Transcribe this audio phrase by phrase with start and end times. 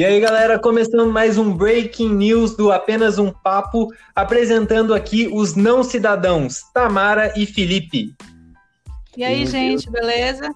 [0.00, 5.54] E aí, galera, começando mais um Breaking News do Apenas um Papo, apresentando aqui os
[5.54, 8.14] não cidadãos, Tamara e Felipe.
[9.14, 10.00] E aí, Meu gente, Deus.
[10.00, 10.50] beleza?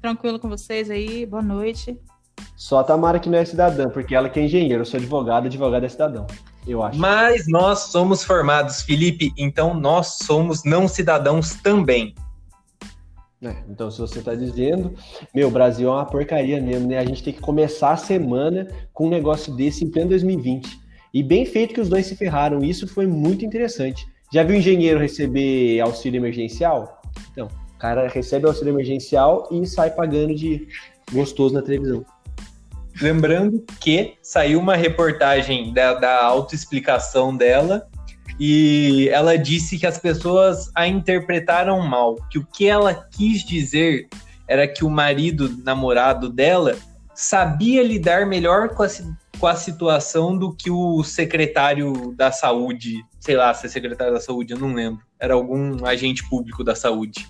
[0.00, 1.26] Tranquilo com vocês aí?
[1.26, 2.00] Boa noite.
[2.56, 5.44] Só a Tamara que não é cidadã, porque ela que é engenheira, eu sou advogado,
[5.44, 6.26] advogado é cidadão,
[6.66, 6.98] eu acho.
[6.98, 12.14] Mas nós somos formados, Felipe, então nós somos não cidadãos também.
[13.42, 14.94] É, então, se você está dizendo,
[15.34, 16.98] meu, Brasil é uma porcaria mesmo, né?
[16.98, 20.80] A gente tem que começar a semana com um negócio desse em pleno 2020.
[21.12, 24.06] E bem feito que os dois se ferraram, isso foi muito interessante.
[24.32, 27.00] Já viu engenheiro receber auxílio emergencial?
[27.30, 30.66] Então, o cara recebe auxílio emergencial e sai pagando de
[31.12, 32.04] gostoso na televisão.
[33.00, 37.86] Lembrando que saiu uma reportagem da, da autoexplicação dela
[38.38, 44.08] e ela disse que as pessoas a interpretaram mal, que o que ela quis dizer
[44.46, 46.76] era que o marido, namorado dela,
[47.14, 48.88] sabia lidar melhor com a,
[49.38, 54.20] com a situação do que o secretário da saúde, sei lá se é secretário da
[54.20, 57.26] saúde, eu não lembro, era algum agente público da saúde.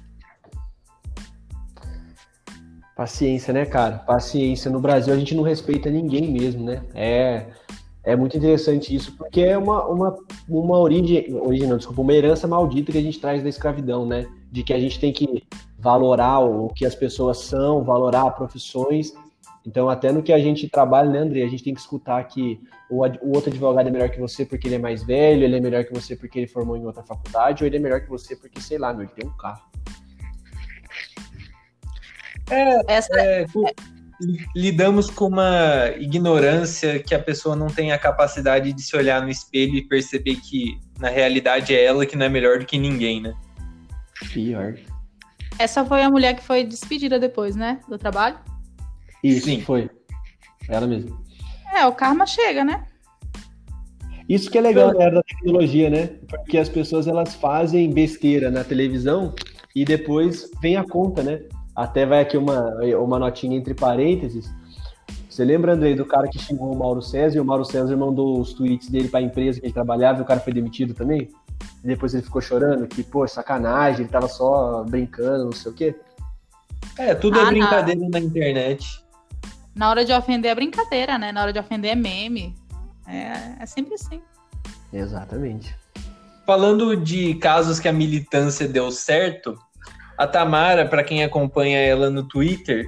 [2.96, 3.98] Paciência, né, cara?
[3.98, 4.70] Paciência.
[4.70, 6.82] No Brasil a gente não respeita ninguém mesmo, né?
[6.94, 7.46] É
[8.06, 10.16] é muito interessante isso, porque é uma, uma,
[10.48, 14.28] uma origem, origem não, desculpa, uma herança maldita que a gente traz da escravidão, né?
[14.50, 15.42] De que a gente tem que
[15.76, 19.12] valorar o que as pessoas são, valorar profissões.
[19.66, 21.42] Então, até no que a gente trabalha, né, André?
[21.42, 24.68] A gente tem que escutar que o, o outro advogado é melhor que você porque
[24.68, 27.64] ele é mais velho, ele é melhor que você porque ele formou em outra faculdade,
[27.64, 29.62] ou ele é melhor que você porque, sei lá, meu, ele tem um carro.
[32.50, 33.20] É, Essa...
[33.20, 33.46] é,
[34.54, 39.28] lidamos com uma ignorância que a pessoa não tem a capacidade de se olhar no
[39.28, 43.20] espelho e perceber que na realidade é ela que não é melhor do que ninguém,
[43.20, 43.34] né?
[44.32, 44.74] Pior.
[45.58, 47.80] Essa foi a mulher que foi despedida depois, né?
[47.88, 48.38] Do trabalho?
[49.22, 49.60] Isso, Sim.
[49.60, 49.90] foi.
[50.68, 51.18] Ela mesma.
[51.74, 52.84] É, o karma chega, né?
[54.28, 56.06] Isso que é legal na era da tecnologia, né?
[56.28, 59.34] Porque as pessoas elas fazem besteira na televisão
[59.74, 61.42] e depois vem a conta, né?
[61.76, 64.50] Até vai aqui uma, uma notinha entre parênteses.
[65.28, 68.40] Você lembra, Andrei, do cara que xingou o Mauro César e o Mauro César mandou
[68.40, 71.28] os tweets dele para a empresa que ele trabalhava e o cara foi demitido também?
[71.84, 75.74] E depois ele ficou chorando que, pô, sacanagem, ele tava só brincando, não sei o
[75.74, 75.94] quê.
[76.98, 78.08] É, tudo é ah, é brincadeira não.
[78.08, 79.04] na internet.
[79.74, 81.30] Na hora de ofender é brincadeira, né?
[81.30, 82.54] Na hora de ofender é meme.
[83.06, 84.22] É, é sempre assim.
[84.90, 85.76] Exatamente.
[86.46, 89.58] Falando de casos que a militância deu certo,
[90.16, 92.86] a Tamara, para quem acompanha ela no Twitter,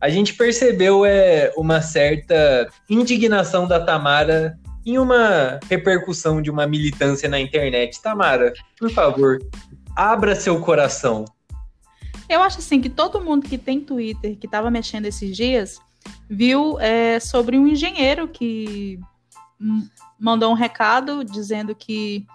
[0.00, 7.28] a gente percebeu é, uma certa indignação da Tamara em uma repercussão de uma militância
[7.28, 8.00] na internet.
[8.00, 9.38] Tamara, por favor,
[9.94, 11.24] abra seu coração.
[12.28, 15.80] Eu acho assim que todo mundo que tem Twitter, que estava mexendo esses dias,
[16.28, 19.00] viu é, sobre um engenheiro que
[20.18, 22.26] mandou um recado dizendo que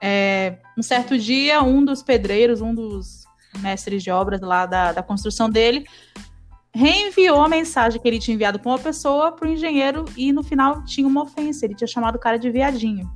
[0.00, 3.24] é, um certo dia um dos pedreiros, um dos
[3.58, 5.86] mestres de obras lá da, da construção dele,
[6.74, 10.42] reenviou a mensagem que ele tinha enviado para uma pessoa para o engenheiro e no
[10.42, 13.08] final tinha uma ofensa, ele tinha chamado o cara de viadinho.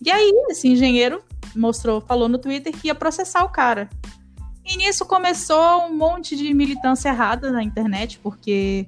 [0.00, 1.22] E aí, esse engenheiro
[1.54, 3.88] mostrou, falou no Twitter que ia processar o cara.
[4.64, 8.86] E nisso começou um monte de militância errada na internet, porque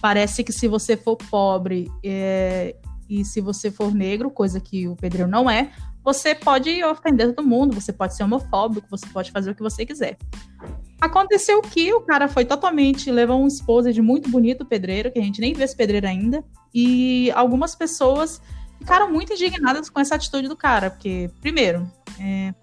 [0.00, 2.76] parece que se você for pobre é,
[3.08, 5.72] e se você for negro, coisa que o pedreiro não é,
[6.04, 9.86] você pode ofender todo mundo, você pode ser homofóbico, você pode fazer o que você
[9.86, 10.16] quiser.
[11.00, 15.22] Aconteceu que o cara foi totalmente, levou um esposa de muito bonito pedreiro, que a
[15.22, 18.40] gente nem vê esse pedreiro ainda, e algumas pessoas
[18.78, 21.90] ficaram muito indignadas com essa atitude do cara, porque, primeiro,
[22.20, 22.54] é,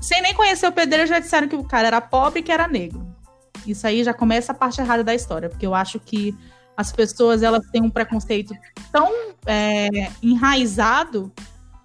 [0.00, 2.68] sem nem conhecer o pedreiro, já disseram que o cara era pobre e que era
[2.68, 3.06] negro.
[3.66, 6.34] Isso aí já começa a parte errada da história, porque eu acho que
[6.76, 8.54] as pessoas elas têm um preconceito
[8.92, 9.10] tão
[9.44, 11.32] é, enraizado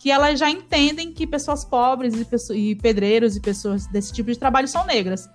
[0.03, 4.37] que elas já entendem que pessoas pobres e, e pedreiros e pessoas desse tipo de
[4.37, 5.29] trabalho são negras.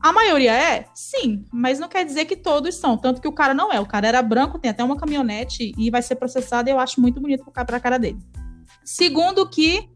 [0.00, 0.86] A maioria é?
[0.94, 2.96] Sim, mas não quer dizer que todos são.
[2.96, 3.78] Tanto que o cara não é.
[3.78, 6.66] O cara era branco, tem até uma caminhonete e vai ser processado.
[6.66, 8.18] E eu acho muito bonito para a cara dele.
[8.82, 9.86] Segundo, que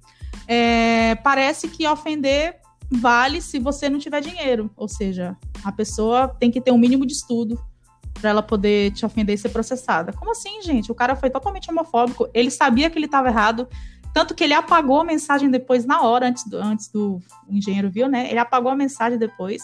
[0.47, 2.57] é, parece que ofender
[2.91, 4.71] vale se você não tiver dinheiro.
[4.77, 5.35] Ou seja,
[5.65, 7.59] a pessoa tem que ter um mínimo de estudo
[8.21, 10.13] para ela poder te ofender e ser processada.
[10.13, 10.91] Como assim, gente?
[10.91, 13.69] O cara foi totalmente homofóbico, ele sabia que ele estava errado,
[14.13, 18.09] tanto que ele apagou a mensagem depois, na hora, antes do, antes do engenheiro viu,
[18.09, 18.29] né?
[18.31, 19.63] Ele apagou a mensagem depois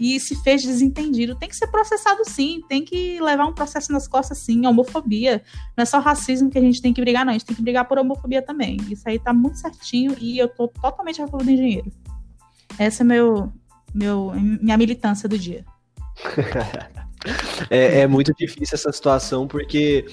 [0.00, 1.36] e se fez desentendido.
[1.36, 5.42] Tem que ser processado sim, tem que levar um processo nas costas sim, homofobia.
[5.76, 7.30] Não é só racismo que a gente tem que brigar, não.
[7.30, 8.78] A gente tem que brigar por homofobia também.
[8.90, 11.92] Isso aí tá muito certinho e eu tô totalmente a favor do engenheiro.
[12.78, 13.52] Essa é meu,
[13.94, 15.64] meu, minha militância do dia.
[17.70, 20.04] é, é, muito difícil essa situação, porque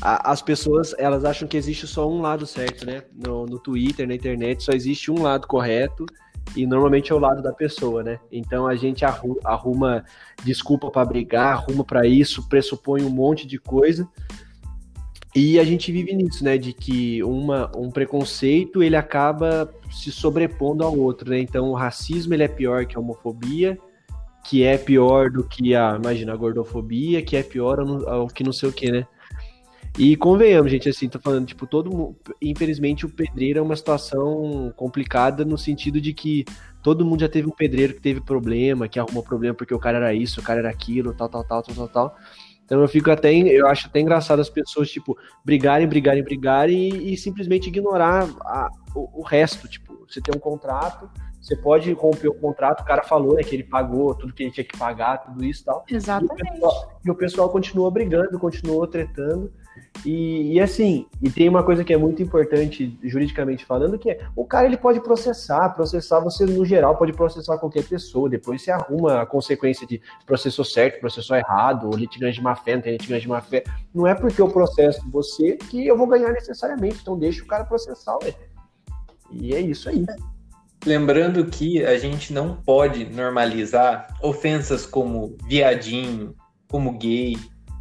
[0.00, 3.02] a, as pessoas elas acham que existe só um lado certo, né?
[3.14, 6.06] No, no Twitter, na internet, só existe um lado correto
[6.54, 8.18] e normalmente é o lado da pessoa, né?
[8.30, 10.04] Então a gente arruma, arruma
[10.44, 14.08] desculpa para brigar, arruma para isso, pressupõe um monte de coisa.
[15.34, 16.56] E a gente vive nisso, né?
[16.56, 21.38] De que uma, um preconceito ele acaba se sobrepondo ao outro, né?
[21.38, 23.78] Então o racismo ele é pior que a homofobia,
[24.48, 28.52] que é pior do que a, imagina, a gordofobia, que é pior ao que não
[28.52, 29.06] sei o que, né?
[29.98, 32.16] E convenhamos, gente, assim, tô falando, tipo, todo mundo.
[32.40, 36.44] Infelizmente, o pedreiro é uma situação complicada no sentido de que
[36.82, 39.96] todo mundo já teve um pedreiro que teve problema, que arrumou problema porque o cara
[39.96, 42.16] era isso, o cara era aquilo, tal, tal, tal, tal, tal, tal.
[42.64, 47.14] Então eu fico até, eu acho até engraçado as pessoas, tipo, brigarem, brigarem, brigarem e,
[47.14, 49.66] e simplesmente ignorar a, o, o, resto.
[49.66, 51.08] Tipo, você tem um contrato,
[51.46, 54.50] você pode romper o contrato, o cara falou né, que ele pagou tudo que ele
[54.50, 55.84] tinha que pagar, tudo isso e tal.
[55.88, 56.42] Exatamente.
[56.42, 59.52] E o pessoal, e o pessoal continua brigando, continua tretando.
[60.04, 64.26] E, e, assim, e tem uma coisa que é muito importante juridicamente falando, que é
[64.34, 68.72] o cara ele pode processar, processar você no geral pode processar qualquer pessoa, depois você
[68.72, 72.92] arruma a consequência de processou certo, processou errado, ou litigante de má fé, não tem
[72.92, 73.62] litigante de má fé.
[73.94, 77.64] Não é porque eu processo você que eu vou ganhar necessariamente, então deixa o cara
[77.64, 78.34] processar, ué.
[79.30, 80.04] E é isso aí.
[80.86, 86.32] Lembrando que a gente não pode normalizar ofensas como viadinho,
[86.68, 87.36] como gay,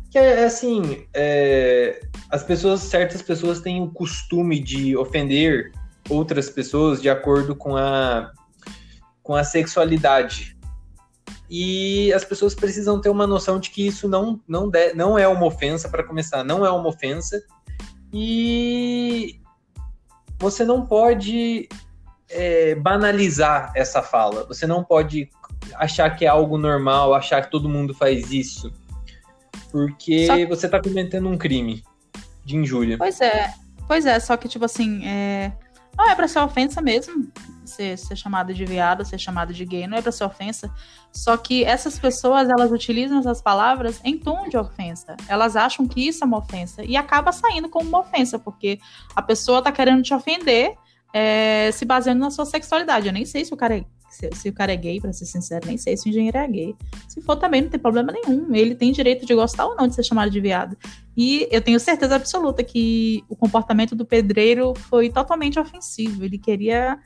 [0.10, 5.72] que é, é assim, é, as pessoas, certas pessoas têm o costume de ofender
[6.10, 8.32] outras pessoas de acordo com a,
[9.22, 10.58] com a sexualidade.
[11.48, 15.28] E as pessoas precisam ter uma noção de que isso não, não, de, não é
[15.28, 17.40] uma ofensa, para começar, não é uma ofensa.
[18.12, 19.40] E
[20.40, 21.70] você não pode
[22.30, 24.46] é, banalizar essa fala.
[24.46, 25.30] Você não pode
[25.76, 28.72] achar que é algo normal, achar que todo mundo faz isso.
[29.72, 31.84] Porque você tá cometendo um crime
[32.44, 32.98] de injúria.
[32.98, 33.54] Pois é,
[33.88, 35.52] pois é, só que, tipo assim, é...
[35.98, 37.32] não é pra ser ofensa mesmo.
[37.66, 40.72] Ser, ser chamado de viado, ser chamado de gay, não é pra ser ofensa.
[41.12, 45.18] Só que essas pessoas, elas utilizam essas palavras em tom de ofensa.
[45.28, 46.84] Elas acham que isso é uma ofensa.
[46.86, 48.80] E acaba saindo como uma ofensa, porque
[49.16, 50.76] a pessoa tá querendo te ofender
[51.16, 53.08] é, se baseando na sua sexualidade.
[53.08, 55.26] Eu nem sei se o cara é se, se, o cara é gay, para ser
[55.26, 56.76] sincero, nem sei se o engenheiro é gay.
[57.08, 58.54] Se for também, não tem problema nenhum.
[58.54, 60.78] Ele tem direito de gostar ou não de ser chamado de viado.
[61.16, 66.24] E eu tenho certeza absoluta que o comportamento do pedreiro foi totalmente ofensivo.
[66.24, 66.98] Ele queria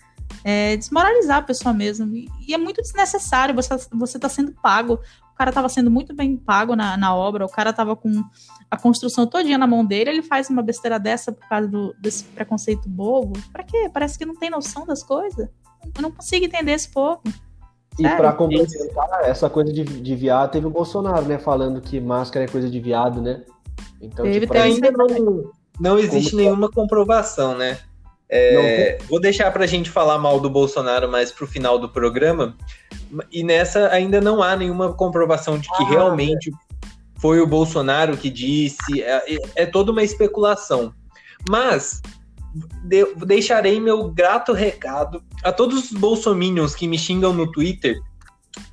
[0.43, 2.15] é, desmoralizar a pessoa mesmo.
[2.15, 3.55] E, e é muito desnecessário.
[3.55, 4.99] Você, você tá sendo pago.
[5.31, 7.45] O cara estava sendo muito bem pago na, na obra.
[7.45, 8.23] O cara estava com
[8.69, 10.09] a construção todinha na mão dele.
[10.09, 13.39] Ele faz uma besteira dessa por causa do, desse preconceito bobo.
[13.51, 13.89] Pra quê?
[13.93, 15.47] Parece que não tem noção das coisas.
[15.95, 17.21] Eu não consigo entender esse povo.
[17.97, 21.37] E para complementar, essa coisa de, de viado, teve o Bolsonaro, né?
[21.37, 23.43] Falando que máscara é coisa de viado, né?
[24.01, 26.43] Então, teve, tipo, ainda não, não existe Como...
[26.43, 27.77] nenhuma comprovação, né?
[28.31, 31.89] É, vou deixar para a gente falar mal do Bolsonaro mais para o final do
[31.89, 32.55] programa.
[33.31, 36.87] E nessa ainda não há nenhuma comprovação de que ah, realmente é.
[37.19, 39.01] foi o Bolsonaro que disse.
[39.01, 40.93] É, é toda uma especulação.
[41.49, 42.01] Mas
[42.83, 47.99] de, deixarei meu grato recado a todos os bolsominions que me xingam no Twitter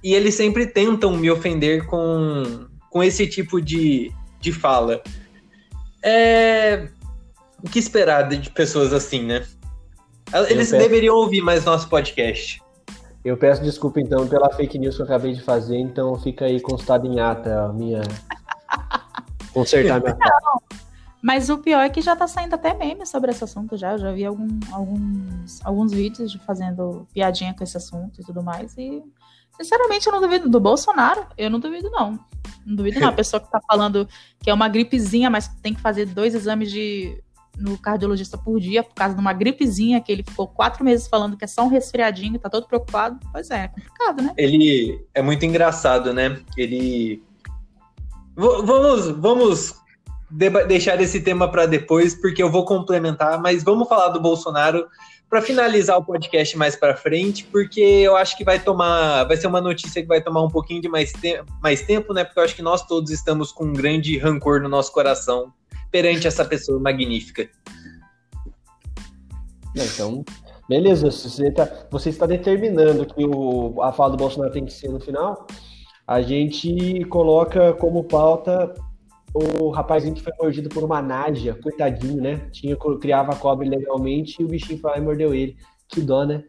[0.03, 5.03] e eles sempre tentam me ofender com, com esse tipo de, de fala.
[6.03, 6.89] É...
[7.67, 9.45] O que esperar de pessoas assim, né?
[10.49, 10.79] Eles peço...
[10.79, 12.63] deveriam ouvir mais nosso podcast.
[13.25, 16.61] Eu peço desculpa, então, pela fake news que eu acabei de fazer, então fica aí
[16.61, 18.03] constado em ata a minha...
[19.53, 20.61] Consertar minha fala.
[21.21, 23.95] Mas o pior é que já tá saindo até meme sobre esse assunto já.
[23.95, 28.45] Eu já vi algum, alguns, alguns vídeos de fazendo piadinha com esse assunto e tudo
[28.45, 28.79] mais.
[28.79, 29.03] E,
[29.57, 30.49] sinceramente, eu não duvido.
[30.49, 32.13] Do Bolsonaro, eu não duvido, não.
[32.65, 33.09] Não duvido, não.
[33.09, 34.09] A pessoa que tá falando
[34.41, 37.21] que é uma gripezinha, mas tem que fazer dois exames de
[37.57, 41.37] no cardiologista por dia por causa de uma gripezinha que ele ficou quatro meses falando
[41.37, 43.19] que é só um resfriadinho, tá todo preocupado.
[43.33, 44.35] Pois é, é complicado, né?
[44.37, 46.39] Ele é muito engraçado, né?
[46.57, 47.23] Ele.
[48.37, 49.75] V vamos, vamos
[50.69, 54.87] deixar esse tema para depois, porque eu vou complementar, mas vamos falar do Bolsonaro
[55.29, 59.49] para finalizar o podcast mais para frente, porque eu acho que vai tomar, vai ser
[59.49, 62.25] uma notícia que vai tomar um pouquinho de mais, te mais tempo, né?
[62.25, 65.53] Porque eu acho que nós todos estamos com um grande rancor no nosso coração
[65.91, 67.49] perante essa pessoa magnífica.
[69.75, 70.25] Então,
[70.69, 74.89] beleza, você, tá, você está determinando que o, a fala do Bolsonaro tem que ser
[74.89, 75.47] no final,
[76.07, 78.73] a gente coloca como pauta
[79.35, 82.49] o rapazinho que foi mordido por uma nádia, coitadinho, né?
[82.53, 85.57] Tinha, criava a cobra ilegalmente e o bichinho foi lá e mordeu ele.
[85.89, 86.43] Que dó, né?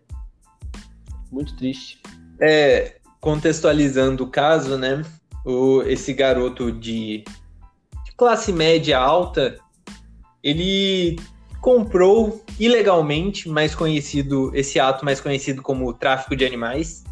[1.29, 2.01] Muito triste.
[2.39, 5.03] É, contextualizando o caso, né?
[5.48, 7.24] o, esse garoto de, de
[8.17, 9.57] classe média alta,
[10.43, 11.17] ele
[11.62, 17.03] comprou ilegalmente, mais conhecido, esse ato mais conhecido como tráfico de animais,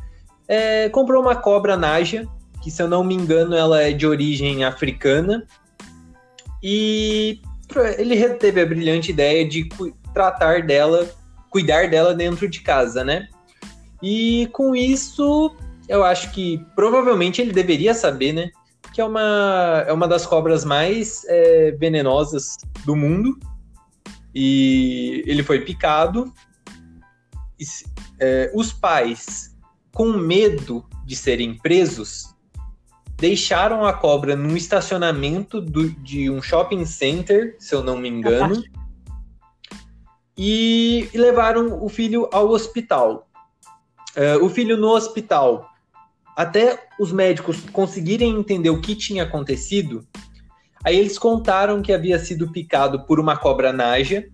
[0.48, 2.28] é, comprou uma cobra naja,
[2.64, 5.46] que se eu não me engano ela é de origem africana,
[6.64, 7.40] e
[7.98, 9.70] ele teve a brilhante ideia de
[10.14, 11.08] tratar dela,
[11.50, 13.28] cuidar dela dentro de casa, né?
[14.02, 15.56] E com isso,
[15.88, 18.52] eu acho que provavelmente ele deveria saber, né?
[18.96, 23.38] Que é uma, é uma das cobras mais é, venenosas do mundo.
[24.34, 26.34] E ele foi picado.
[27.60, 27.66] E,
[28.22, 29.54] é, os pais,
[29.94, 32.34] com medo de serem presos,
[33.18, 38.64] deixaram a cobra num estacionamento do, de um shopping center, se eu não me engano,
[40.38, 43.28] e, e levaram o filho ao hospital.
[44.16, 45.70] Uh, o filho no hospital,
[46.36, 50.06] até os médicos conseguirem entender o que tinha acontecido,
[50.84, 54.28] aí eles contaram que havia sido picado por uma cobra naja,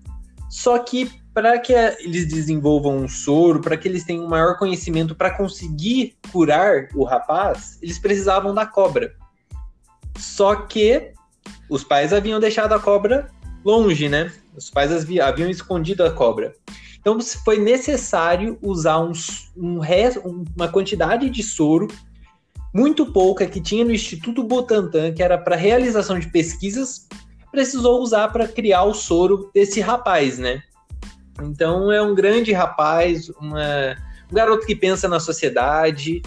[0.49, 5.15] só que para que eles desenvolvam um soro, para que eles tenham um maior conhecimento
[5.15, 9.15] para conseguir curar o rapaz, eles precisavam da cobra.
[10.17, 11.13] Só que
[11.69, 13.29] os pais haviam deixado a cobra
[13.63, 14.31] longe, né?
[14.55, 16.53] Os pais haviam escondido a cobra.
[17.01, 19.11] Então foi necessário usar um,
[19.57, 19.79] um
[20.55, 21.87] uma quantidade de soro
[22.73, 27.07] muito pouca que tinha no Instituto Butantan, que era para realização de pesquisas,
[27.51, 30.61] precisou usar para criar o soro desse rapaz, né?
[31.41, 33.97] Então é um grande rapaz, uma,
[34.31, 36.21] um garoto que pensa na sociedade,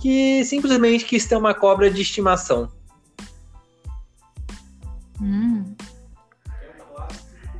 [0.00, 2.70] que simplesmente quis ter uma cobra de estimação.
[5.20, 5.74] Hum.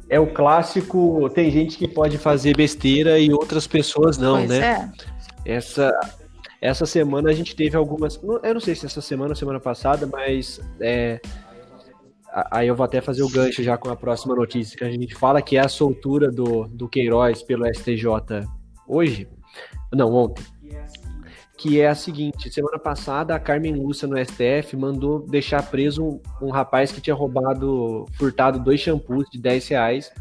[0.08, 4.92] É o clássico, tem gente que pode fazer besteira e outras pessoas não, pois né?
[5.46, 5.54] É.
[5.56, 5.92] Essa,
[6.60, 8.20] essa semana a gente teve algumas.
[8.42, 11.20] Eu não sei se essa semana ou semana passada, mas é,
[12.50, 15.14] Aí eu vou até fazer o gancho já com a próxima notícia, que a gente
[15.14, 18.08] fala que é a soltura do, do Queiroz pelo STJ
[18.88, 19.28] hoje,
[19.92, 20.44] não, ontem,
[21.56, 26.20] que é a seguinte, semana passada a Carmen Lúcia no STF mandou deixar preso um,
[26.42, 30.12] um rapaz que tinha roubado, furtado dois shampoos de 10 reais,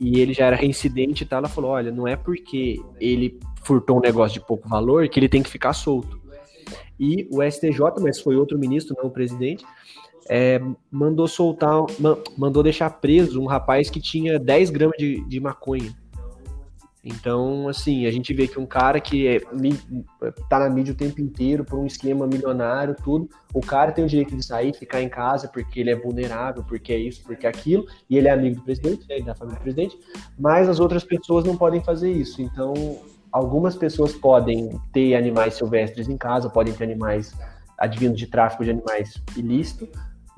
[0.00, 3.98] e ele já era reincidente e tal, ela falou, olha, não é porque ele furtou
[3.98, 6.18] um negócio de pouco valor que ele tem que ficar solto.
[6.98, 9.64] E o STJ, mas foi outro ministro, não o presidente,
[10.28, 11.84] é, mandou soltar,
[12.36, 15.94] mandou deixar preso um rapaz que tinha 10 gramas de, de maconha.
[17.08, 19.40] Então, assim, a gente vê que um cara que é,
[20.48, 24.08] tá na mídia o tempo inteiro por um esquema milionário, tudo, o cara tem o
[24.08, 27.48] direito de sair, ficar em casa porque ele é vulnerável, porque é isso, porque é
[27.48, 29.98] aquilo, e ele é amigo do presidente, né, da família do presidente,
[30.38, 32.42] mas as outras pessoas não podem fazer isso.
[32.42, 32.74] Então,
[33.32, 37.34] algumas pessoas podem ter animais silvestres em casa, podem ter animais
[37.78, 39.88] advindos de tráfico de animais ilícito,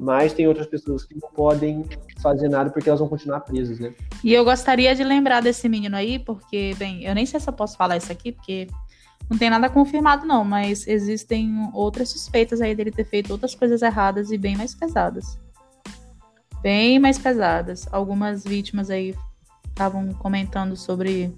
[0.00, 1.84] mas tem outras pessoas que não podem
[2.22, 3.92] fazer nada porque elas vão continuar presas, né?
[4.24, 7.52] E eu gostaria de lembrar desse menino aí, porque, bem, eu nem sei se eu
[7.52, 8.66] posso falar isso aqui, porque
[9.28, 13.82] não tem nada confirmado, não, mas existem outras suspeitas aí dele ter feito outras coisas
[13.82, 15.38] erradas e bem mais pesadas.
[16.62, 17.86] Bem mais pesadas.
[17.92, 19.14] Algumas vítimas aí
[19.68, 21.30] estavam comentando sobre,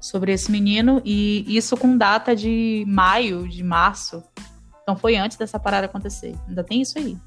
[0.00, 4.24] sobre esse menino, e isso com data de maio, de março.
[4.82, 6.34] Então foi antes dessa parada acontecer.
[6.48, 7.18] Ainda tem isso aí.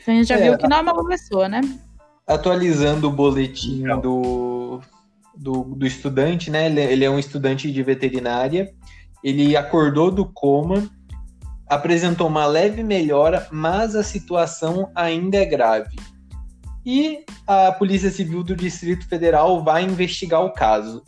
[0.00, 1.60] Então a gente já é, viu que não é uma pessoa, né?
[2.26, 4.80] Atualizando o boletim do,
[5.36, 6.66] do, do, estudante, né?
[6.66, 8.72] Ele, ele é um estudante de veterinária.
[9.22, 10.88] Ele acordou do coma,
[11.68, 15.96] apresentou uma leve melhora, mas a situação ainda é grave.
[16.84, 21.02] E a Polícia Civil do Distrito Federal vai investigar o caso.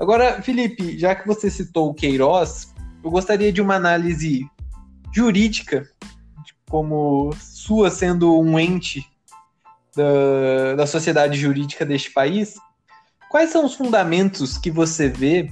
[0.00, 2.72] Agora, Felipe, já que você citou o Queiroz,
[3.04, 4.46] eu gostaria de uma análise
[5.12, 5.86] jurídica
[6.72, 9.06] como sua sendo um ente
[9.94, 12.54] da, da sociedade jurídica deste país,
[13.30, 15.50] quais são os fundamentos que você vê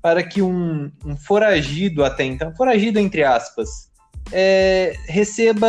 [0.00, 3.90] para que um, um foragido até então, foragido entre aspas,
[4.30, 5.66] é, receba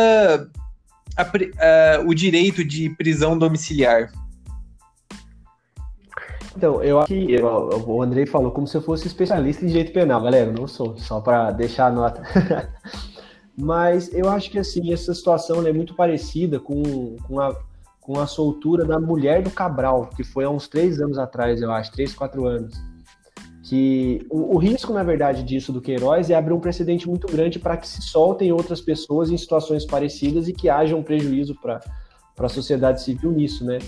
[1.16, 4.12] a, a, o direito de prisão domiciliar?
[6.56, 10.22] Então, eu acho que o Andrei falou como se eu fosse especialista em direito penal,
[10.22, 10.50] galera.
[10.50, 12.22] Eu não sou, só para deixar a nota.
[13.56, 17.56] Mas eu acho que assim, essa situação é muito parecida com, com, a,
[18.00, 21.70] com a soltura da mulher do Cabral, que foi há uns três anos atrás, eu
[21.70, 22.74] acho, três, quatro anos.
[23.62, 27.58] Que o, o risco, na verdade, disso do Queiroz é abrir um precedente muito grande
[27.58, 31.80] para que se soltem outras pessoas em situações parecidas e que haja um prejuízo para
[32.38, 33.78] a sociedade civil nisso, né?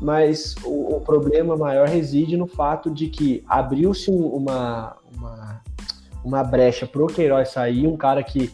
[0.00, 5.62] Mas o, o, problema maior reside no fato de que abriu-se uma, uma,
[6.24, 8.50] uma brecha para o Queiroz sair, um cara que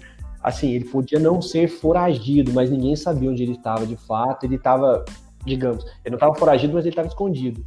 [0.47, 4.45] assim, ele podia não ser foragido, mas ninguém sabia onde ele estava de fato.
[4.45, 5.05] Ele estava,
[5.45, 7.65] digamos, ele não estava foragido, mas ele estava escondido.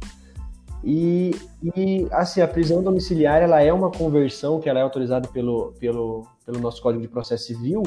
[0.82, 1.30] E,
[1.76, 6.26] e, assim, a prisão domiciliar ela é uma conversão que ela é autorizada pelo, pelo,
[6.46, 7.82] pelo nosso Código de Processo Civil,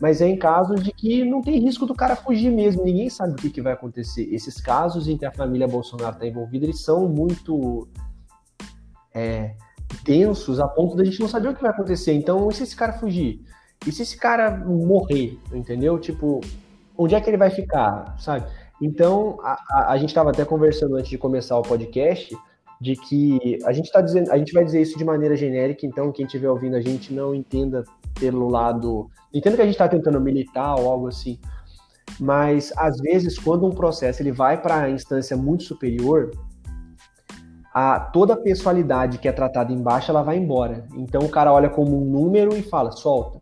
[0.00, 3.34] mas é em casos de que não tem risco do cara fugir mesmo, ninguém sabe
[3.34, 4.24] o que, que vai acontecer.
[4.34, 7.86] Esses casos em que a família Bolsonaro está envolvida, eles são muito
[9.14, 9.54] é,
[10.04, 12.12] tensos a ponto da gente não saber o que vai acontecer.
[12.12, 13.40] Então, e se esse cara fugir?
[13.86, 15.98] E se esse cara morrer, entendeu?
[15.98, 16.40] Tipo,
[16.96, 18.46] onde é que ele vai ficar, sabe?
[18.80, 22.36] Então, a, a, a gente estava até conversando antes de começar o podcast
[22.80, 26.10] de que a gente está dizendo, a gente vai dizer isso de maneira genérica, então
[26.10, 27.84] quem estiver ouvindo a gente não entenda
[28.18, 31.38] pelo lado, entenda que a gente está tentando militar ou algo assim,
[32.18, 36.32] mas às vezes quando um processo ele vai para a instância muito superior,
[37.72, 40.84] a toda a pessoalidade que é tratada embaixo ela vai embora.
[40.94, 43.41] Então o cara olha como um número e fala solta.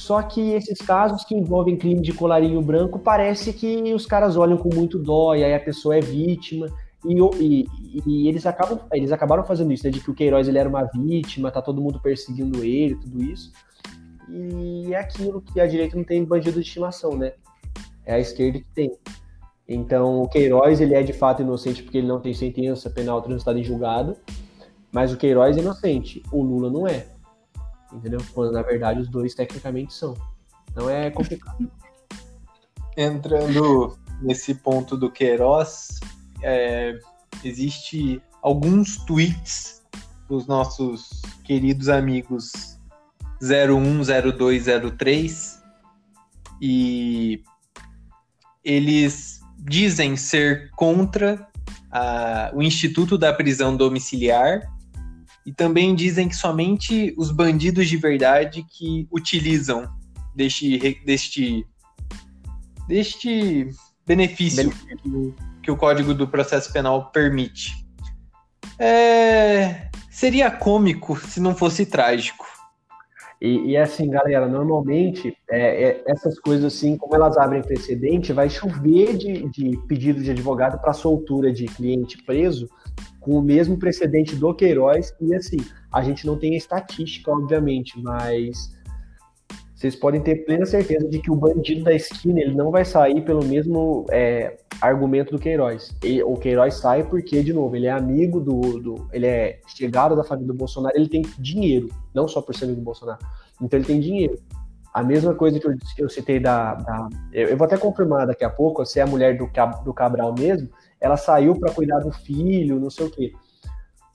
[0.00, 4.56] Só que esses casos que envolvem crime de colarinho branco, parece que os caras olham
[4.56, 6.68] com muito dó, e aí a pessoa é vítima.
[7.04, 7.66] E, e,
[8.06, 9.90] e eles, acabam, eles acabaram fazendo isso, né?
[9.90, 13.52] De que o Queiroz ele era uma vítima, tá todo mundo perseguindo ele, tudo isso.
[14.26, 17.34] E é aquilo que a direita não tem bandido de estimação, né?
[18.06, 18.90] É a esquerda que tem.
[19.68, 23.58] Então, o Queiroz ele é de fato inocente porque ele não tem sentença penal transitada
[23.58, 24.16] em julgado,
[24.90, 27.06] mas o Queiroz é inocente, o Lula não é
[27.92, 28.20] entendeu?
[28.32, 30.16] Quando na verdade os dois tecnicamente são.
[30.70, 31.68] Então é complicado.
[32.96, 35.98] Entrando nesse ponto do Queiroz,
[36.42, 36.98] é,
[37.44, 39.82] existe alguns tweets
[40.28, 42.78] dos nossos queridos amigos
[43.40, 45.60] 010203
[46.60, 47.42] e
[48.62, 51.48] eles dizem ser contra
[51.90, 54.62] a, o Instituto da Prisão Domiciliar
[55.44, 59.88] e também dizem que somente os bandidos de verdade que utilizam
[60.34, 61.66] deste, deste,
[62.86, 63.68] deste
[64.06, 67.72] benefício que, que o Código do Processo Penal permite.
[68.78, 72.46] É, seria cômico se não fosse trágico.
[73.40, 78.50] E, e assim, galera, normalmente é, é, essas coisas assim, como elas abrem precedente, vai
[78.50, 82.68] chover de, de pedido de advogado para soltura de cliente preso
[83.18, 85.14] com o mesmo precedente do Queiroz.
[85.20, 85.58] E assim,
[85.92, 88.72] a gente não tem a estatística, obviamente, mas
[89.80, 93.24] vocês podem ter plena certeza de que o bandido da esquina ele não vai sair
[93.24, 95.96] pelo mesmo é, argumento do Queiroz.
[96.04, 100.14] E, o Queiroz sai porque, de novo, ele é amigo do, do, ele é chegado
[100.14, 103.20] da família do Bolsonaro, ele tem dinheiro, não só por ser amigo do Bolsonaro.
[103.58, 104.38] Então ele tem dinheiro.
[104.92, 108.44] A mesma coisa que eu, eu citei da, da eu, eu, vou até confirmar daqui
[108.44, 109.48] a pouco se é a mulher do,
[109.82, 110.68] do Cabral mesmo,
[111.00, 113.32] ela saiu para cuidar do filho, não sei o quê.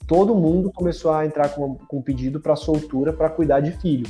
[0.08, 4.08] Todo mundo começou a entrar com, com pedido para soltura para cuidar de filho.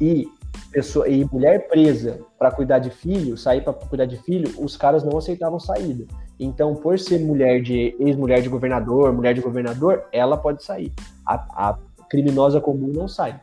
[0.00, 0.28] E
[0.70, 5.02] pessoa e mulher presa para cuidar de filho, sair para cuidar de filho, os caras
[5.02, 6.04] não aceitavam saída.
[6.38, 10.92] Então, por ser mulher de ex-mulher de governador, mulher de governador, ela pode sair.
[11.24, 11.34] A,
[11.70, 11.78] a
[12.10, 13.40] criminosa comum não sai.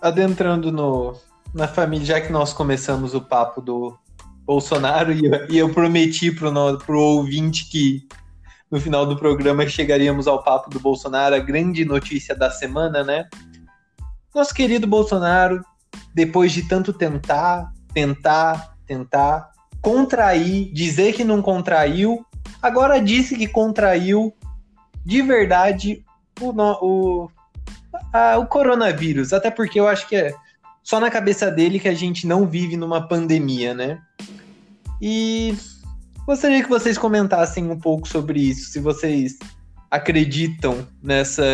[0.00, 1.14] Adentrando no,
[1.54, 3.96] na família, já que nós começamos o papo do,
[4.44, 8.06] Bolsonaro e eu, e eu prometi pro, no, pro ouvinte que
[8.70, 13.28] no final do programa chegaríamos ao papo do Bolsonaro, a grande notícia da semana, né?
[14.34, 15.62] Nosso querido Bolsonaro,
[16.14, 19.50] depois de tanto tentar, tentar, tentar,
[19.82, 22.24] contrair, dizer que não contraiu,
[22.62, 24.34] agora disse que contraiu
[25.04, 26.02] de verdade
[26.40, 27.30] o, o,
[28.10, 29.34] a, o coronavírus.
[29.34, 30.34] Até porque eu acho que é
[30.82, 34.00] só na cabeça dele que a gente não vive numa pandemia, né?
[35.00, 35.54] E
[36.26, 39.38] gostaria que vocês comentassem um pouco sobre isso, se vocês
[39.90, 41.44] acreditam nessa,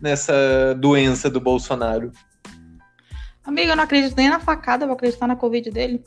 [0.00, 2.12] nessa doença do Bolsonaro.
[3.44, 6.02] Amigo, eu não acredito nem na facada, vou acreditar na Covid dele.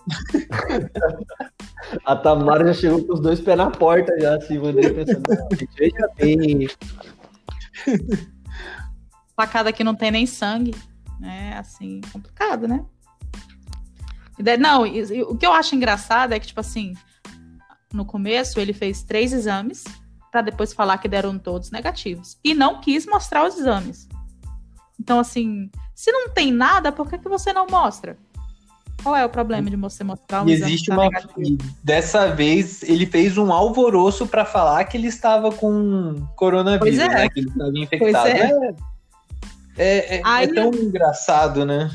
[2.04, 5.24] a Tamara já chegou com os dois pés na porta já, assim, mandei pensando,
[6.00, 6.68] já tem.
[9.36, 10.74] Facada que não tem nem sangue.
[11.24, 12.86] É assim, complicado, né?
[14.60, 16.94] Não, o que eu acho engraçado é que, tipo assim,
[17.92, 19.84] no começo ele fez três exames
[20.32, 22.38] para depois falar que deram todos negativos.
[22.44, 24.08] E não quis mostrar os exames.
[25.00, 28.18] Então, assim, se não tem nada, por que, que você não mostra?
[29.02, 31.10] Qual é o problema de você mostrar um existe tá uma
[31.84, 37.08] Dessa vez ele fez um alvoroço para falar que ele estava com coronavírus, é.
[37.08, 37.30] né?
[37.30, 38.28] Que ele estava infectado.
[38.28, 38.70] É.
[38.70, 38.76] É,
[39.78, 40.50] é, é, Aí...
[40.50, 41.92] é tão engraçado, né?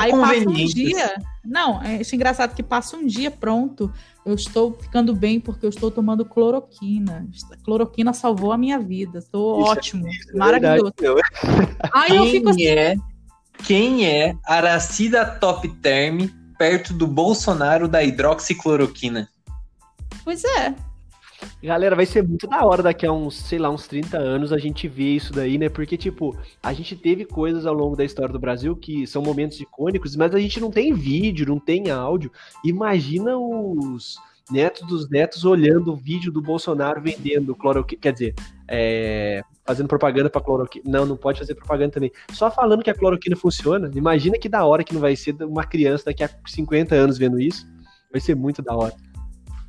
[0.00, 1.14] Aí passa um dia.
[1.44, 3.92] Não, é é engraçado que passa um dia pronto.
[4.24, 7.26] Eu estou ficando bem porque eu estou tomando cloroquina.
[7.64, 9.18] Cloroquina salvou a minha vida.
[9.18, 10.06] Estou ótimo.
[10.06, 10.92] É maravilhoso.
[11.92, 12.66] Aí eu fico assim.
[12.66, 12.96] É,
[13.64, 19.28] quem é Aracida Top Term perto do Bolsonaro da hidroxicloroquina?
[20.24, 20.74] Pois é.
[21.62, 24.58] Galera, vai ser muito da hora daqui a uns, sei lá, uns 30 anos a
[24.58, 25.68] gente ver isso daí, né?
[25.68, 29.60] Porque, tipo, a gente teve coisas ao longo da história do Brasil que são momentos
[29.60, 32.30] icônicos, mas a gente não tem vídeo, não tem áudio.
[32.64, 34.16] Imagina os
[34.50, 38.00] netos dos netos olhando o vídeo do Bolsonaro vendendo cloroquina.
[38.00, 38.34] Quer dizer,
[38.66, 40.84] é, fazendo propaganda pra cloroquina.
[40.86, 42.12] Não, não pode fazer propaganda também.
[42.32, 43.90] Só falando que a cloroquina funciona.
[43.94, 47.40] Imagina que da hora que não vai ser uma criança daqui a 50 anos vendo
[47.40, 47.66] isso.
[48.10, 48.94] Vai ser muito da hora.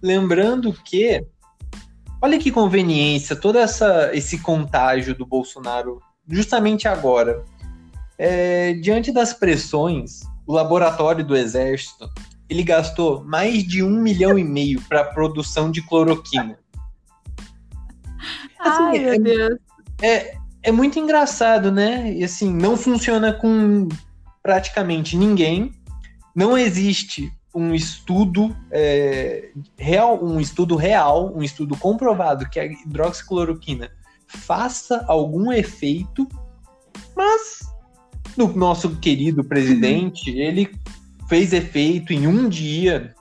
[0.01, 1.25] Lembrando que
[2.21, 7.43] Olha que conveniência, todo essa, esse contágio do Bolsonaro, justamente agora.
[8.17, 12.10] É, diante das pressões, o laboratório do Exército
[12.49, 16.58] ele gastou mais de um milhão e meio para a produção de cloroquina.
[18.60, 19.60] Assim, Ai, meu é, Deus.
[20.01, 22.12] É, é muito engraçado, né?
[22.12, 23.88] E assim, não funciona com
[24.43, 25.71] praticamente ninguém.
[26.36, 33.89] Não existe um estudo é, real, um estudo real, um estudo comprovado que a hidroxicloroquina
[34.27, 36.27] faça algum efeito,
[37.15, 37.67] mas
[38.38, 40.38] no nosso querido presidente, uhum.
[40.38, 40.71] ele
[41.27, 43.13] fez efeito em um dia.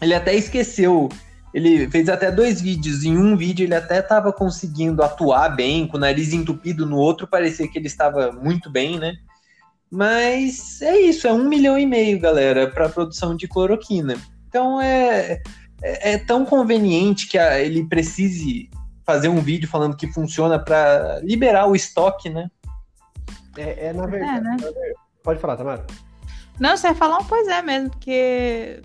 [0.00, 1.08] Ele até esqueceu.
[1.52, 3.04] Ele fez até dois vídeos.
[3.04, 7.26] Em um vídeo ele até estava conseguindo atuar bem, com o nariz entupido, no outro
[7.26, 9.14] parecia que ele estava muito bem, né?
[9.92, 14.16] Mas é isso, é um milhão e meio, galera, para produção de cloroquina.
[14.48, 15.42] Então é,
[15.82, 18.70] é, é tão conveniente que a, ele precise
[19.04, 22.50] fazer um vídeo falando que funciona para liberar o estoque, né?
[23.54, 24.38] É, é na verdade.
[24.38, 24.56] É, né?
[25.22, 25.86] Pode falar, Tamara.
[26.58, 28.80] Não, você vai falar um pois é mesmo, porque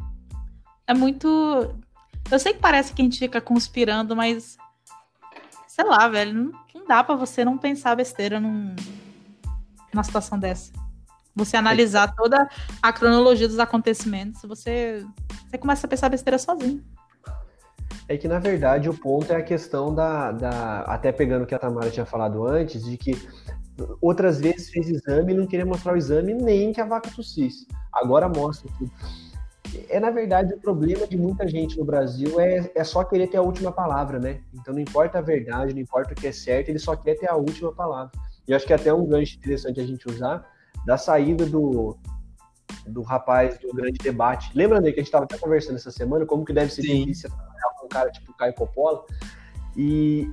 [0.85, 1.73] é muito.
[2.29, 4.57] Eu sei que parece que a gente fica conspirando, mas
[5.69, 8.75] sei lá, velho, não, não dá para você não pensar besteira num,
[9.93, 10.86] numa situação dessa.
[11.37, 12.49] Você analisar toda
[12.81, 15.05] a cronologia dos acontecimentos, você,
[15.47, 16.83] você começa a pensar besteira sozinho.
[18.09, 20.81] É que, na verdade, o ponto é a questão da, da.
[20.81, 23.11] Até pegando o que a Tamara tinha falado antes, de que
[24.01, 27.67] outras vezes fez exame e não queria mostrar o exame nem que a vaca tossisse.
[27.93, 28.91] Agora mostra tudo.
[29.89, 33.37] É, na verdade, o problema de muita gente no Brasil é, é só querer ter
[33.37, 34.39] a última palavra, né?
[34.53, 37.29] Então não importa a verdade, não importa o que é certo, ele só quer ter
[37.29, 38.11] a última palavra.
[38.47, 40.49] E acho que até um gancho interessante a gente usar
[40.87, 41.97] da saída do,
[42.87, 44.49] do rapaz do grande debate.
[44.55, 46.99] Lembra, Ney, que a gente estava até conversando essa semana, como que deve ser Sim.
[46.99, 49.03] difícil trabalhar com um cara tipo Caio Coppola.
[49.75, 50.31] E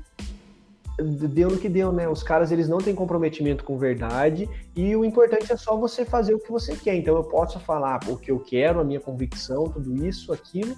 [1.29, 2.09] deu no que deu, né?
[2.09, 6.35] Os caras eles não têm comprometimento com verdade e o importante é só você fazer
[6.35, 6.95] o que você quer.
[6.95, 10.77] Então eu posso falar o que eu quero, a minha convicção, tudo isso, aquilo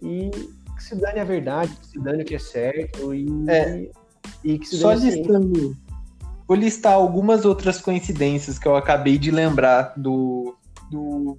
[0.00, 0.30] e
[0.76, 3.90] que se dane a verdade, que se dane o que é certo e, é,
[4.44, 5.76] e que se só dane listando,
[6.46, 10.54] Vou listar algumas outras coincidências que eu acabei de lembrar do,
[10.90, 11.38] do,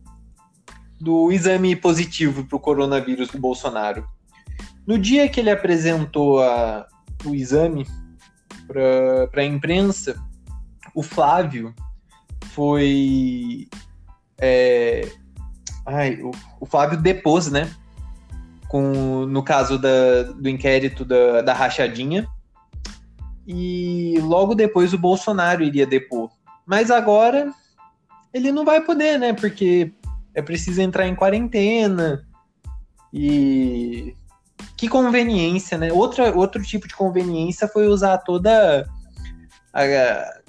[1.00, 4.08] do exame positivo para o coronavírus do Bolsonaro.
[4.86, 6.88] No dia que ele apresentou a,
[7.24, 7.86] o exame
[8.68, 10.16] para a imprensa,
[10.94, 11.74] o Flávio
[12.46, 13.68] foi.
[14.40, 15.08] É,
[15.86, 17.72] ai, o, o, Flávio depôs, né?
[18.68, 22.28] Com, no caso da, do inquérito da, da rachadinha
[23.48, 26.30] e logo depois o Bolsonaro iria depor.
[26.66, 27.52] Mas agora
[28.34, 29.34] ele não vai poder, né?
[29.34, 29.94] Porque
[30.34, 32.26] é preciso entrar em quarentena.
[33.14, 34.16] E
[34.76, 35.92] que conveniência, né?
[35.94, 38.86] Outra, outro tipo de conveniência foi usar toda
[39.74, 40.42] a,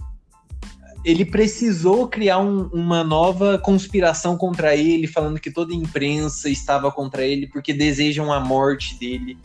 [1.07, 6.91] ele precisou criar um, uma nova conspiração contra ele, falando que toda a imprensa estava
[6.91, 9.39] contra ele porque desejam a morte dele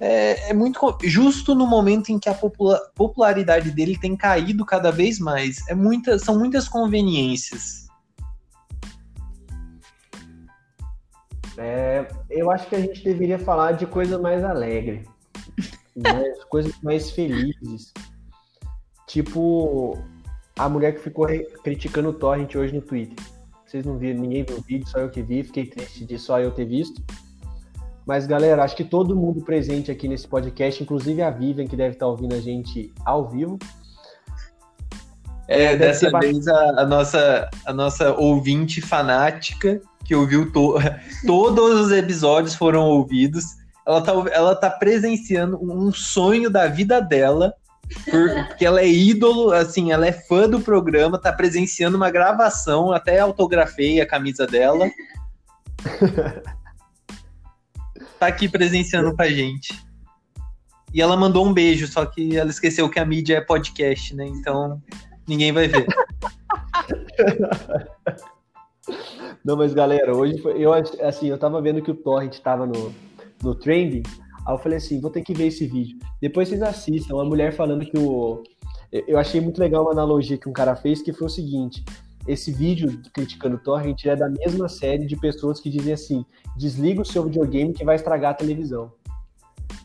[0.00, 5.18] é, é, muito justo no momento em que a popularidade dele tem caído cada vez
[5.18, 5.68] mais.
[5.68, 7.86] É muita, são muitas conveniências.
[11.58, 15.06] É, eu acho que a gente deveria falar de coisa mais alegre,
[15.94, 17.92] mais, coisas mais felizes.
[19.06, 19.98] Tipo
[20.58, 21.26] a mulher que ficou
[21.62, 23.22] criticando o Torrent hoje no Twitter.
[23.66, 26.40] Vocês não viram, ninguém viu o vídeo, só eu que vi, fiquei triste de só
[26.40, 27.02] eu ter visto.
[28.10, 31.94] Mas, galera, acho que todo mundo presente aqui nesse podcast, inclusive a Vivian, que deve
[31.94, 33.56] estar ouvindo a gente ao vivo.
[35.46, 40.74] É, dessa vez a, a, nossa, a nossa ouvinte fanática, que ouviu to
[41.24, 43.44] todos os episódios foram ouvidos.
[43.86, 47.54] Ela tá, ela tá presenciando um sonho da vida dela
[48.10, 53.20] porque ela é ídolo, assim, ela é fã do programa, tá presenciando uma gravação, até
[53.20, 54.90] autografei a camisa dela.
[58.20, 59.74] tá aqui presenciando com a gente.
[60.92, 64.26] E ela mandou um beijo, só que ela esqueceu que a mídia é podcast, né?
[64.26, 64.80] Então
[65.26, 65.86] ninguém vai ver.
[69.42, 72.92] Não, mas galera, hoje foi, eu assim, eu tava vendo que o Torrent tava no,
[73.42, 74.02] no trending,
[74.46, 75.96] aí eu falei assim, vou ter que ver esse vídeo.
[76.20, 78.42] Depois vocês assistam, uma mulher falando que o
[78.92, 81.84] eu achei muito legal uma analogia que um cara fez, que foi o seguinte,
[82.26, 86.24] esse vídeo criticando o Torrent é da mesma série de pessoas que dizem assim,
[86.56, 88.92] desliga o seu videogame que vai estragar a televisão.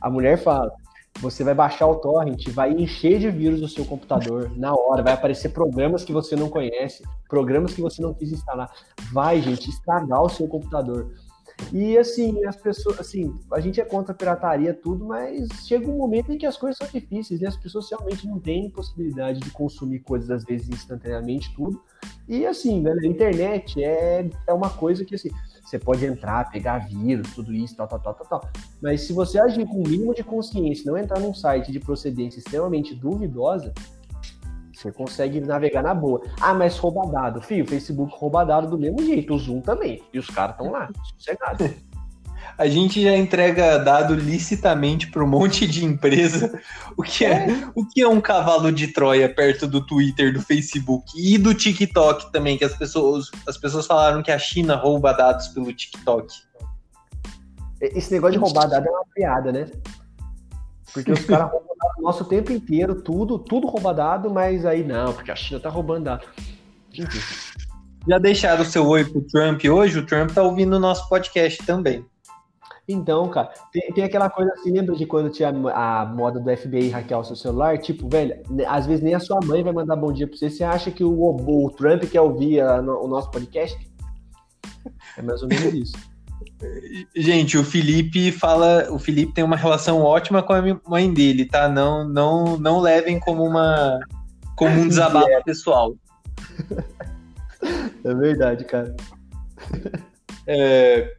[0.01, 0.71] A mulher fala,
[1.19, 5.13] você vai baixar o torrent, vai encher de vírus o seu computador na hora, vai
[5.13, 8.69] aparecer programas que você não conhece, programas que você não quis instalar.
[9.13, 11.13] Vai, gente, estragar o seu computador.
[11.71, 15.97] E assim, as pessoas, assim, a gente é contra a pirataria, tudo, mas chega um
[15.97, 17.47] momento em que as coisas são difíceis, né?
[17.47, 21.81] As pessoas realmente não têm possibilidade de consumir coisas, às vezes, instantaneamente, tudo.
[22.27, 25.29] E assim, né, a internet é, é uma coisa que, assim,
[25.63, 28.51] você pode entrar, pegar vírus, tudo isso, tal, tal, tal, tal, tal.
[28.81, 32.39] Mas se você agir com o mínimo de consciência, não entrar num site de procedência
[32.39, 33.73] extremamente duvidosa,
[34.75, 36.21] você consegue navegar na boa.
[36.39, 37.41] Ah, mas rouba dado.
[37.41, 40.03] Fio, o Facebook rouba dado do mesmo jeito, o Zoom também.
[40.13, 41.71] E os caras estão lá, sossegados.
[42.57, 46.57] A gente já entrega dado licitamente para um monte de empresa.
[46.95, 50.41] O que é, é, o que é um cavalo de Troia perto do Twitter, do
[50.41, 55.11] Facebook e do TikTok também, que as pessoas, as pessoas falaram que a China rouba
[55.11, 56.33] dados pelo TikTok.
[57.81, 59.67] Esse negócio de roubar dados é uma piada, né?
[60.93, 64.83] Porque os caras roubam dado o nosso tempo inteiro, tudo, tudo rouba dado, mas aí
[64.83, 66.27] não, porque a China tá roubando dado.
[68.07, 69.99] Já deixaram o seu oi pro Trump hoje?
[69.99, 72.05] O Trump tá ouvindo o nosso podcast também.
[72.87, 76.89] Então, cara, tem, tem aquela coisa assim, lembra de quando tinha a moda do FBI
[76.89, 77.79] hackear o seu celular?
[77.79, 78.35] Tipo, velho,
[78.67, 80.51] às vezes nem a sua mãe vai mandar bom dia pra você.
[80.51, 83.75] Você acha que o, o Trump quer ouvir a, o nosso podcast?
[85.17, 86.14] É mais ou menos isso.
[87.15, 88.87] Gente, o Felipe fala.
[88.89, 91.67] O Felipe tem uma relação ótima com a mãe dele, tá?
[91.67, 93.99] Não, não, não levem como uma
[94.55, 95.43] como um desabafo é.
[95.43, 95.95] pessoal.
[98.03, 98.95] É verdade, cara.
[100.47, 101.15] É,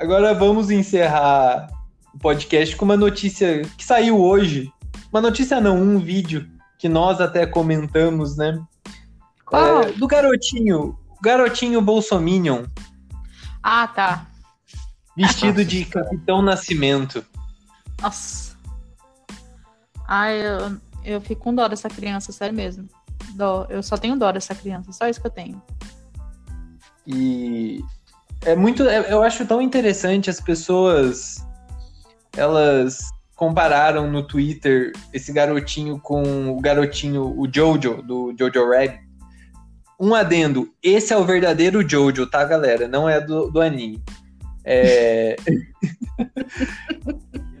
[0.00, 1.66] Agora vamos encerrar
[2.14, 4.72] o podcast com uma notícia que saiu hoje.
[5.12, 8.62] Uma notícia não, um vídeo que nós até comentamos, né?
[9.52, 12.66] Ah, é, do garotinho, garotinho Bolsominion.
[13.60, 14.27] Ah, tá.
[15.18, 17.24] Vestido de Capitão Nascimento.
[18.00, 18.56] Nossa.
[20.06, 22.88] Ai, eu, eu fico com dó dessa criança, sério mesmo.
[23.34, 23.66] Dó.
[23.68, 25.60] Eu só tenho dó dessa criança, só isso que eu tenho.
[27.04, 27.82] E
[28.44, 28.84] é muito.
[28.84, 31.44] É, eu acho tão interessante as pessoas.
[32.36, 33.00] Elas
[33.34, 39.00] compararam no Twitter esse garotinho com o garotinho, o Jojo, do Jojo Rabbit.
[40.00, 42.86] Um adendo, esse é o verdadeiro Jojo, tá, galera?
[42.86, 44.00] Não é do, do anime.
[44.64, 45.36] É...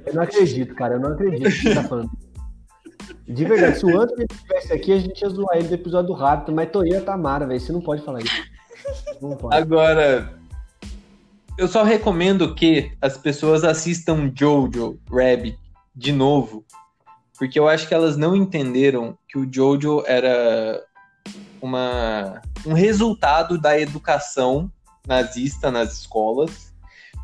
[0.06, 2.10] eu não acredito, cara, eu não acredito que você tá falando.
[3.26, 6.14] De verdade, se o Anthony estivesse aqui, a gente ia zoar ele do episódio do
[6.14, 8.42] Rabbit, mas Toei e Tamara, velho, você não pode falar isso.
[9.38, 9.54] Pode.
[9.54, 10.38] Agora,
[11.58, 15.58] eu só recomendo que as pessoas assistam Jojo Rabbit
[15.94, 16.64] de novo,
[17.38, 20.82] porque eu acho que elas não entenderam que o Jojo era
[21.60, 24.72] uma, um resultado da educação
[25.06, 26.67] nazista nas escolas,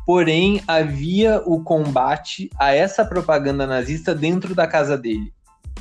[0.05, 5.33] porém havia o combate a essa propaganda nazista dentro da casa dele.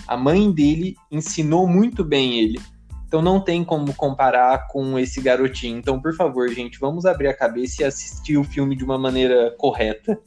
[0.09, 2.61] A mãe dele ensinou muito bem ele.
[3.07, 5.79] Então não tem como comparar com esse garotinho.
[5.79, 9.55] Então, por favor, gente, vamos abrir a cabeça e assistir o filme de uma maneira
[9.57, 10.19] correta.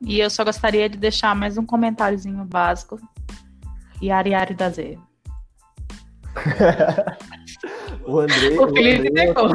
[0.00, 2.98] E eu só gostaria de deixar mais um comentáriozinho básico.
[4.02, 4.98] Yari Yari da Z.
[8.04, 8.58] o André.
[8.58, 9.50] O Felipe pegou.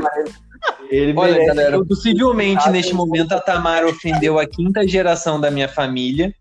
[0.89, 6.33] Ele Olha, galera, possivelmente neste momento a Tamara ofendeu a quinta geração da minha família.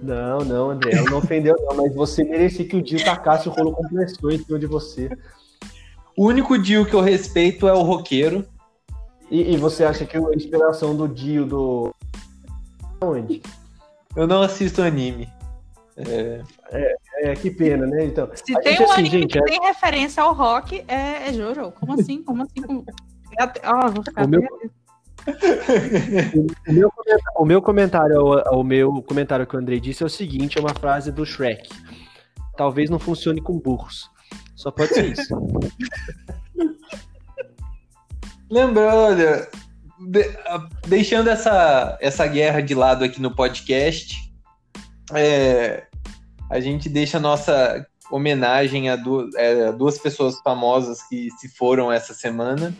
[0.00, 3.52] Não, não, André, ela não ofendeu, não, mas você merecia que o Dio tacasse o
[3.52, 5.10] rolo compressor em cima de você.
[6.16, 8.44] O único Dio que eu respeito é o roqueiro.
[9.30, 11.94] E, e você acha que a inspiração do Dio do.
[13.00, 13.42] Onde?
[14.16, 15.28] Eu não assisto anime.
[15.98, 16.42] É...
[16.70, 18.04] É, é, que pena, né?
[18.04, 19.42] Então, Se tem gente, um assim, anime gente, que é...
[19.42, 21.72] tem referência ao rock, é, é Jojo.
[21.72, 22.22] Como assim?
[22.22, 22.62] Como assim?
[22.62, 22.84] Como...
[23.40, 24.44] Oh, vou ficar o meu, o,
[26.72, 26.92] meu,
[27.36, 30.74] o, meu, comentário ao, meu comentário que o Andrei disse é o seguinte: é uma
[30.74, 31.68] frase do Shrek.
[32.56, 34.10] Talvez não funcione com burros.
[34.56, 35.34] Só pode ser isso.
[38.50, 39.46] Lembrando, olha,
[40.00, 40.24] de,
[40.86, 44.16] deixando essa, essa guerra de lado aqui no podcast,
[45.12, 45.87] é,
[46.50, 51.92] a gente deixa a nossa homenagem a duas, é, duas pessoas famosas que se foram
[51.92, 52.74] essa semana.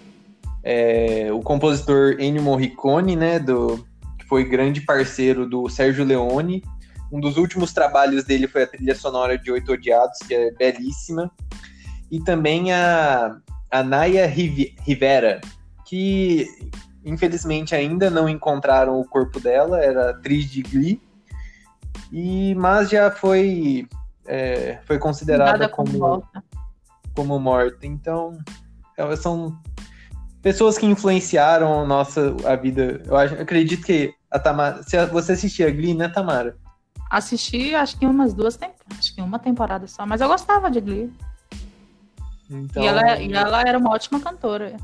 [0.62, 3.86] É, o compositor Ennio Morricone, né, do,
[4.18, 6.62] que foi grande parceiro do Sérgio Leone.
[7.12, 11.30] Um dos últimos trabalhos dele foi a trilha sonora de Oito Odiados, que é belíssima.
[12.10, 13.36] E também a,
[13.70, 15.40] a Naya Rivera,
[15.86, 16.46] que
[17.04, 21.00] infelizmente ainda não encontraram o corpo dela, era atriz de Glee,
[22.12, 23.86] e, mas já foi,
[24.26, 26.44] é, foi considerada como, como morta.
[27.14, 27.86] como morta.
[27.86, 28.38] Então,
[28.96, 29.58] elas são
[30.42, 33.02] pessoas que influenciaram a nossa a vida.
[33.04, 34.82] Eu, acho, eu acredito que a Tamara.
[34.82, 36.56] Se você assistia Glee, né, Tamara?
[37.10, 38.98] Assisti, acho que umas duas temporadas.
[38.98, 41.12] Acho que uma temporada só, mas eu gostava de Glee.
[42.50, 42.82] Então...
[42.82, 44.76] E, ela, e ela era uma ótima cantora.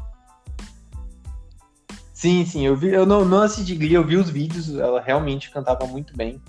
[2.12, 5.50] Sim, sim, eu vi, eu não, não assisti Glee, eu vi os vídeos, ela realmente
[5.50, 6.40] cantava muito bem.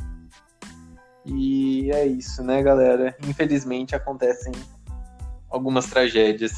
[1.25, 3.15] E é isso, né, galera?
[3.27, 4.53] Infelizmente acontecem
[5.49, 6.53] algumas tragédias.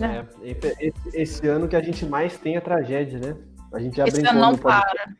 [0.00, 0.24] É,
[0.80, 3.36] esse, esse, ano que a gente mais tem a tragédia, né?
[3.72, 5.14] A gente já esse ano não para.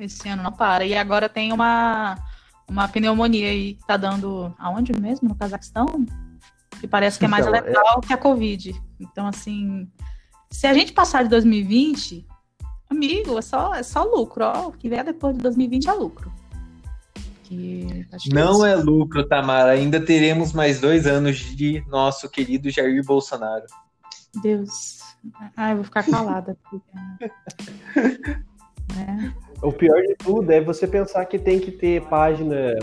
[0.00, 0.84] Esse ano não para.
[0.84, 2.16] E agora tem uma,
[2.68, 4.52] uma pneumonia aí que tá dando.
[4.58, 5.28] Aonde mesmo?
[5.28, 6.04] No Cazaquistão?
[6.80, 8.06] Que parece que é mais então, é letal é...
[8.06, 8.82] que a Covid.
[8.98, 9.88] Então, assim.
[10.50, 12.26] Se a gente passar de 2020,
[12.90, 14.44] amigo, é só, é só lucro.
[14.44, 16.32] Ó, o que vier depois de 2020 é lucro.
[18.32, 19.72] Não é lucro, Tamara.
[19.72, 23.66] Ainda teremos mais dois anos de nosso querido Jair Bolsonaro.
[24.42, 24.98] Deus.
[25.56, 26.56] Ai, eu vou ficar calada.
[27.96, 29.48] é.
[29.60, 32.74] O pior de tudo é você pensar que tem que ter página.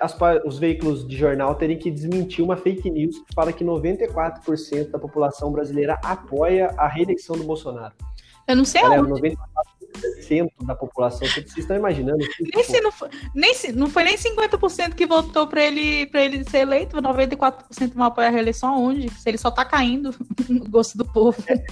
[0.00, 4.90] As, os veículos de jornal terem que desmentir uma fake news que fala que 94%
[4.90, 7.94] da população brasileira apoia a reeleição do Bolsonaro.
[8.46, 9.38] Eu não sei Galera, aonde.
[9.98, 12.18] 94% da população, vocês estão imaginando?
[12.54, 16.24] Nem se não, foi, nem se, não foi nem 50% que votou para ele, pra
[16.24, 19.10] ele ser eleito, 94% não apoia a reeleição aonde?
[19.10, 20.14] Se ele só tá caindo
[20.48, 21.42] no gosto do povo.
[21.46, 21.64] É,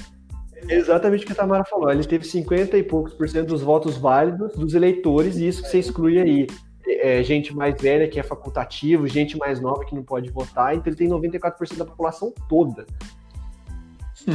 [0.75, 1.91] exatamente o que a Tamara falou.
[1.91, 5.69] Ele teve 50 e poucos por cento dos votos válidos dos eleitores, e isso que
[5.69, 6.47] você exclui aí.
[6.89, 10.87] É, gente mais velha que é facultativo, gente mais nova que não pode votar, então
[10.87, 12.87] ele tem 94% da população toda.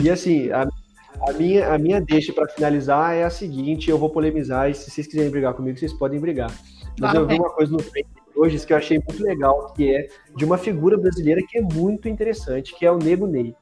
[0.03, 0.67] E assim, a
[1.19, 4.89] a minha, a minha deixa para finalizar é a seguinte: eu vou polemizar, e se
[4.89, 6.51] vocês quiserem brigar comigo, vocês podem brigar.
[6.99, 9.93] Mas ah, eu vi uma coisa no Facebook hoje que eu achei muito legal, que
[9.93, 13.55] é de uma figura brasileira que é muito interessante, que é o Nego Ney.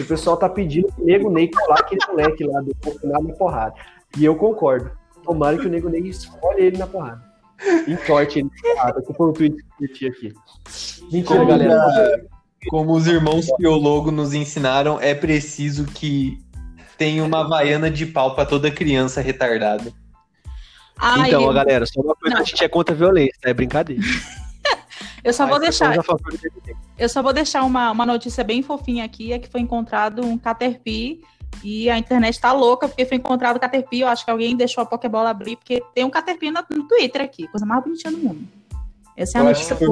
[0.00, 3.34] o pessoal tá pedindo que o Nego Ney colar aquele moleque lá do final na
[3.34, 3.74] porrada.
[4.16, 4.90] E eu concordo.
[5.22, 7.22] Tomara que o Nego Ney escolhe ele na porrada.
[7.86, 10.32] Entorte ele na porrada, que foi um tweet que eu aqui.
[11.12, 12.26] Mentira, como, galera.
[12.68, 16.38] Como os irmãos Piologo nos ensinaram, é preciso que
[16.96, 19.92] tem uma Havaiana de pau pra toda criança retardada.
[20.96, 21.52] Ai, então, eu...
[21.52, 22.42] galera, só uma coisa, não.
[22.42, 24.02] a gente é contra a violência, é brincadeira.
[25.24, 25.96] eu só vou deixar.
[26.98, 30.38] Eu só vou deixar uma, uma notícia bem fofinha aqui, é que foi encontrado um
[30.38, 31.20] Caterpie
[31.62, 34.00] e a internet tá louca porque foi encontrado o Caterpie.
[34.00, 37.22] Eu acho que alguém deixou a Pokébola abrir, porque tem um Caterpie no, no Twitter
[37.22, 38.46] aqui, coisa mais bonitinha do mundo.
[39.16, 39.88] Essa é a eu notícia foi,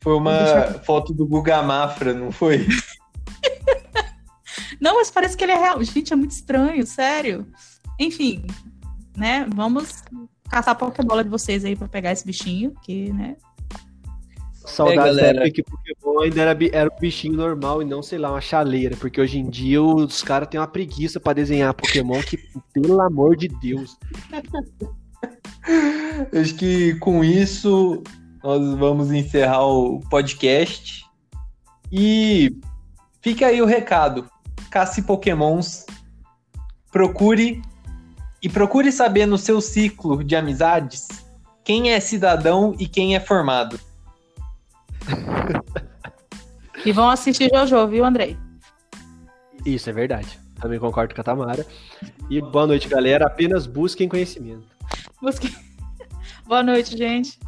[0.00, 2.66] foi uma foto do Guga Mafra, não foi?
[4.82, 5.80] Não, mas parece que ele é real.
[5.84, 7.46] Gente, é muito estranho, sério.
[8.00, 8.44] Enfim,
[9.16, 9.46] né?
[9.54, 10.02] Vamos
[10.50, 13.36] caçar a Pokébola de vocês aí pra pegar esse bichinho, que, né?
[14.52, 18.18] Saudades é, da época que Pokémon ainda era, era um bichinho normal e não, sei
[18.18, 18.96] lá, uma chaleira.
[18.96, 22.36] Porque hoje em dia os caras têm uma preguiça para desenhar Pokémon que,
[22.74, 23.96] pelo amor de Deus.
[26.34, 28.02] Acho que com isso
[28.42, 31.04] nós vamos encerrar o podcast.
[31.92, 32.50] E
[33.20, 34.28] fica aí o recado
[34.72, 35.84] casse pokémons,
[36.90, 37.60] procure
[38.42, 41.08] e procure saber no seu ciclo de amizades
[41.62, 43.78] quem é cidadão e quem é formado.
[46.84, 48.36] E vão assistir Jojo, viu, Andrei?
[49.64, 50.36] Isso é verdade.
[50.60, 51.64] Também concordo com a Tamara.
[52.28, 53.24] E boa noite, galera.
[53.24, 54.66] Apenas busquem conhecimento.
[55.20, 55.54] Busquem.
[56.44, 57.38] boa noite, gente.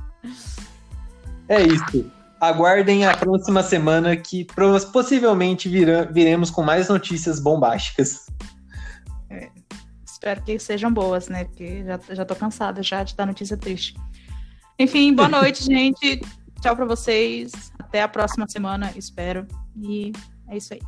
[1.48, 2.12] É isso
[2.48, 4.46] aguardem a próxima semana que
[4.92, 8.26] possivelmente vira, viremos com mais notícias bombásticas.
[9.30, 9.50] É,
[10.04, 11.45] espero que sejam boas, né?
[11.45, 13.95] Porque já, já tô cansada já de dar notícia triste.
[14.78, 16.20] Enfim, boa noite, gente.
[16.61, 17.72] Tchau para vocês.
[17.78, 19.47] Até a próxima semana, espero.
[19.76, 20.12] E
[20.49, 20.80] é isso aí.